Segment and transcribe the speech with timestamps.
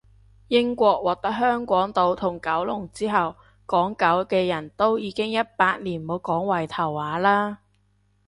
[0.47, 3.35] 英國獲得香港島同九龍之後，
[3.67, 7.57] 港九嘅人都已經一百年冇講圍頭話喇